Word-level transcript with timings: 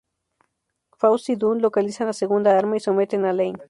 Faust 0.97 1.29
y 1.29 1.35
Dunn 1.35 1.61
localizan 1.61 2.07
la 2.07 2.13
segunda 2.13 2.57
arma 2.57 2.75
y 2.75 2.79
someten 2.79 3.23
a 3.25 3.33
Lane. 3.33 3.59